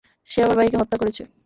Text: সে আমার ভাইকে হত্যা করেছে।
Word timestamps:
সে 0.29 0.39
আমার 0.41 0.57
ভাইকে 0.57 0.77
হত্যা 0.77 0.97
করেছে। 0.97 1.23